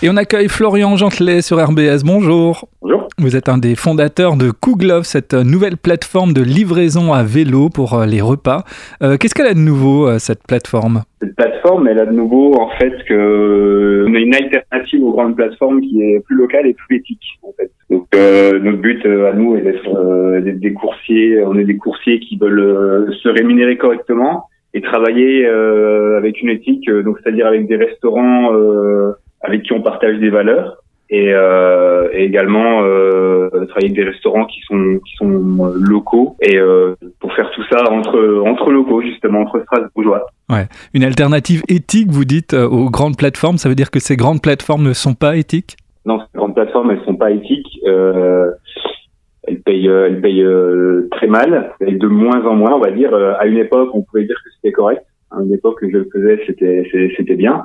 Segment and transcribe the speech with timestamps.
[0.00, 2.04] Et on accueille Florian Gentelet sur RBS.
[2.06, 2.68] Bonjour.
[2.80, 3.08] Bonjour.
[3.18, 7.94] Vous êtes un des fondateurs de Kooglove, cette nouvelle plateforme de livraison à vélo pour
[7.94, 8.62] euh, les repas.
[9.02, 11.02] Euh, Qu'est-ce qu'elle a de nouveau, euh, cette plateforme?
[11.20, 15.34] Cette plateforme, elle a de nouveau en fait que on a une alternative aux grandes
[15.34, 17.72] plateformes qui est plus locale et plus éthique en fait.
[17.90, 22.20] Donc euh, notre but euh, à nous est d'être des coursiers, on est des coursiers
[22.20, 24.44] qui veulent se rémunérer correctement
[24.74, 29.82] et travailler euh, avec une éthique, donc c'est-à-dire avec des restaurants euh, avec qui on
[29.82, 30.78] partage des valeurs
[31.10, 36.36] et, euh, et également euh, travailler avec des restaurants qui sont qui sont euh, locaux
[36.42, 40.26] et euh, pour faire tout ça entre entre locaux justement entre Strasbourgeois.
[40.50, 40.66] Ouais.
[40.94, 43.56] Une alternative éthique, vous dites, euh, aux grandes plateformes.
[43.56, 45.76] Ça veut dire que ces grandes plateformes ne sont pas éthiques?
[46.04, 47.78] Non, ces grandes plateformes elles sont pas éthiques.
[47.86, 48.50] Euh,
[49.46, 50.46] elles payent elles payent
[51.12, 53.14] très mal et de moins en moins on va dire.
[53.14, 55.02] À une époque on pouvait dire que c'était correct.
[55.30, 56.86] À une époque que je le faisais c'était
[57.16, 57.64] c'était bien.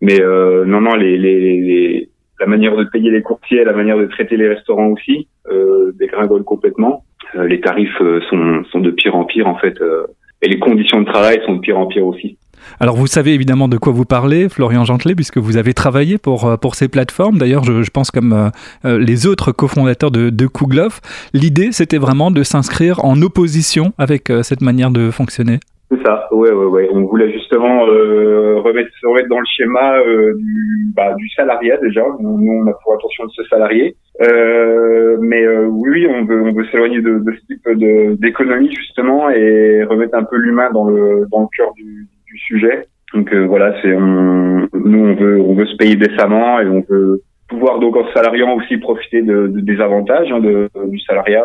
[0.00, 3.96] Mais euh, non non les, les, les la manière de payer les courtiers, la manière
[3.96, 7.04] de traiter les restaurants aussi, euh, dégringole complètement.
[7.34, 10.06] Euh, les tarifs euh, sont, sont de pire en pire en fait, euh,
[10.42, 12.36] et les conditions de travail sont de pire en pire aussi.
[12.78, 16.58] Alors vous savez évidemment de quoi vous parlez, Florian Gentelet, puisque vous avez travaillé pour,
[16.60, 17.38] pour ces plateformes.
[17.38, 18.50] D'ailleurs, je, je pense comme
[18.84, 21.00] euh, les autres cofondateurs de, de Kooglove,
[21.32, 25.58] l'idée c'était vraiment de s'inscrire en opposition avec cette manière de fonctionner.
[25.88, 26.88] C'est ça, ouais, ouais, ouais.
[26.92, 31.76] On voulait justement euh, remettre, se remettre dans le schéma euh, du, bah, du salariat
[31.76, 32.02] déjà.
[32.18, 33.94] Nous, on a pour attention de se salarier.
[34.20, 39.30] Euh, mais euh, oui, on veut, on veut s'éloigner de, de ce type d'économie justement
[39.30, 42.88] et remettre un peu l'humain dans le dans le cœur du, du sujet.
[43.14, 47.20] Donc euh, voilà, c'est nous on veut on veut se payer décemment et on veut
[47.48, 51.44] pouvoir donc en salariant aussi profiter de, de- des avantages hein, de, du salariat,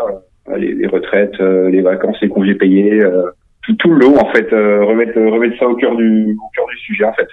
[0.49, 3.01] euh, les, les retraites, les vacances, les congés payés.
[3.03, 3.29] euh,
[3.63, 6.65] tout, tout le lot en fait euh, remettre remettre ça au cœur du au cœur
[6.67, 7.27] du sujet en fait.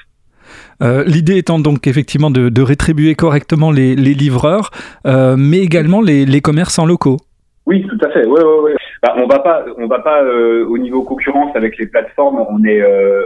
[0.83, 4.71] Euh, L'idée étant donc effectivement de, de rétribuer correctement les, les livreurs,
[5.07, 7.19] euh, mais également les, les commerçants locaux.
[7.67, 8.27] oui tout à fait.
[8.27, 8.75] Ouais ouais ouais.
[9.03, 12.65] Bah, on va pas on va pas euh, au niveau concurrence avec les plateformes on
[12.65, 13.25] est euh,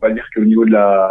[0.00, 1.10] on va dire qu'au niveau de la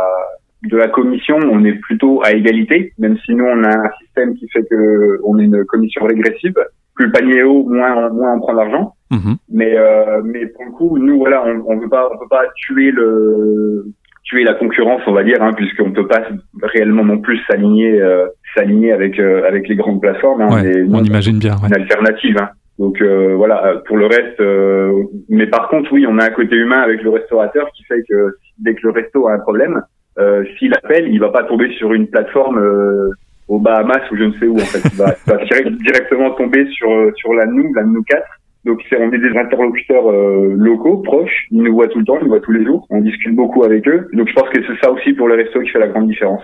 [0.69, 4.35] de la commission on est plutôt à égalité même si nous on a un système
[4.35, 6.53] qui fait que on a une commission régressive.
[6.95, 9.35] Plus le panier est haut moins moins on prend d'argent Mhm.
[9.51, 12.43] mais euh, mais pour le coup nous voilà on, on veut pas on peut pas
[12.55, 13.85] tuer le
[14.23, 16.21] tuer la concurrence on va dire hein, puisqu'on peut pas
[16.61, 20.63] réellement non plus s'aligner euh, s'aligner avec euh, avec les grandes plateformes hein.
[20.63, 21.55] Ouais, on imagine bien.
[21.55, 21.67] ouais.
[21.67, 22.49] une alternative hein.
[22.79, 24.91] donc euh, voilà euh, pour le reste euh,
[25.27, 28.35] mais par contre oui on a un côté humain avec le restaurateur qui fait que
[28.59, 29.81] dès que le resto a un problème
[30.19, 33.09] euh, s'il appelle il va pas tomber sur une plateforme euh,
[33.47, 36.31] aux Bahamas ou je ne sais où en fait il va, il va direct- directement
[36.31, 38.21] tomber sur sur la nous la nous 4
[38.65, 42.17] donc c'est on est des interlocuteurs euh, locaux, proches, ils nous voient tout le temps,
[42.19, 44.07] ils nous voient tous les jours, on discute beaucoup avec eux.
[44.13, 46.43] Donc je pense que c'est ça aussi pour les restos qui fait la grande différence.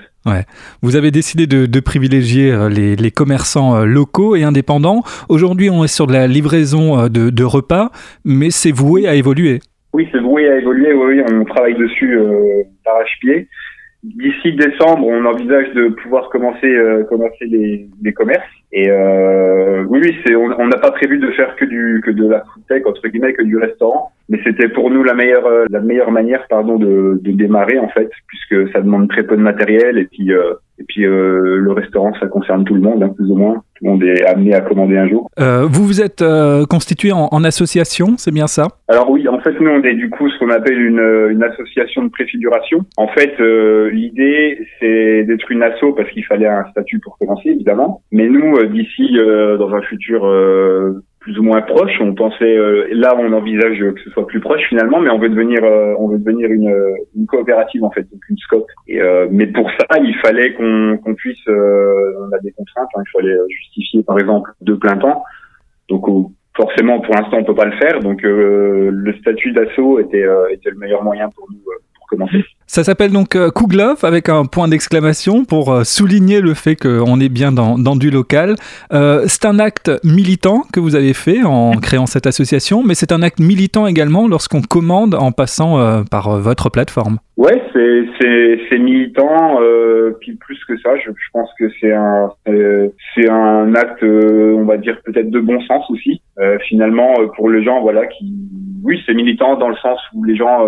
[0.82, 5.04] Vous avez décidé de, de privilégier euh, les, les commerçants euh, locaux et indépendants.
[5.30, 7.92] Aujourd'hui, on est sur de la livraison euh, de, de repas,
[8.26, 9.60] mais c'est voué à évoluer.
[9.94, 13.48] Oui, c'est voué à évoluer, oui, oui, on travaille dessus euh, d'arrache-pied.
[14.16, 18.48] D'ici décembre, on envisage de pouvoir commencer euh, commencer les, les commerces.
[18.72, 22.12] Et euh, oui, oui, c'est on on n'a pas prévu de faire que du que
[22.12, 25.46] de la food tech entre guillemets que du restaurant, mais c'était pour nous la meilleure
[25.46, 29.38] euh, la meilleure manière pardon de, de démarrer en fait, puisque ça demande très peu
[29.38, 33.02] de matériel et puis euh, et puis euh, le restaurant ça concerne tout le monde
[33.04, 33.64] hein, plus ou moins.
[33.78, 35.30] Tout le monde est amené à commander un jour.
[35.40, 38.68] Euh, vous vous êtes euh, constitué en, en association, c'est bien ça?
[38.88, 42.04] Alors oui, en fait, nous, on est du coup ce qu'on appelle une, une association
[42.04, 42.80] de préfiguration.
[42.98, 47.50] En fait, euh, l'idée, c'est d'être une asso parce qu'il fallait un statut pour commencer,
[47.50, 48.02] évidemment.
[48.12, 51.04] Mais nous, euh, d'ici, euh, dans un futur euh,
[51.48, 55.10] moins proche, on pensait, euh, là, on envisage que ce soit plus proche finalement, mais
[55.10, 58.68] on veut devenir, euh, on veut devenir une, coopérative en fait, donc une scope.
[58.88, 62.90] Et, euh, mais pour ça, il fallait qu'on qu'on puisse, euh, on a des contraintes,
[62.96, 65.24] hein, il fallait justifier par exemple deux plein temps.
[65.90, 66.06] Donc
[66.56, 68.00] forcément, pour l'instant, on peut pas le faire.
[68.00, 71.62] Donc, le statut d'assaut était, était le meilleur moyen pour nous
[72.08, 72.44] commencer.
[72.70, 77.20] Ça s'appelle donc euh, Kooglove avec un point d'exclamation pour euh, souligner le fait qu'on
[77.22, 78.56] est bien dans, dans du local.
[78.94, 83.12] Euh, c'est un acte militant que vous avez fait en créant cette association, mais c'est
[83.14, 87.20] un acte militant également lorsqu'on commande en passant euh, par votre plateforme.
[87.38, 89.62] Ouais, c'est c'est c'est militant.
[89.62, 94.64] Euh, puis plus que ça, je, je pense que c'est un c'est- un acte, on
[94.66, 96.22] va dire peut-être de bon sens aussi.
[96.68, 98.34] Finalement, pour les gens, voilà, qui
[98.84, 100.60] oui, c'est militant dans le sens où les gens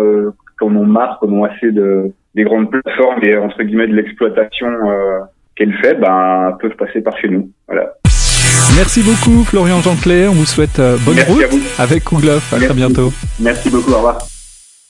[0.60, 3.94] qui en marre, qui en ont assez de des grandes plateformes et entre guillemets de
[3.94, 5.20] l'exploitation euh,
[5.56, 7.50] qu'elle fait, ben peuvent passer par chez nous.
[7.66, 7.94] Voilà.
[8.76, 12.42] Merci beaucoup Florian Jeanclay, on vous souhaite euh, bonne Merci route avec Kooglove.
[12.54, 13.12] À très bientôt.
[13.40, 13.92] Merci beaucoup.
[13.92, 14.39] Au revoir.